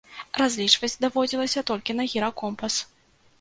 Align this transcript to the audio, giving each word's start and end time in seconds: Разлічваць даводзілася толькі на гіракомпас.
Разлічваць 0.41 0.99
даводзілася 1.05 1.63
толькі 1.71 1.97
на 1.99 2.07
гіракомпас. 2.15 2.81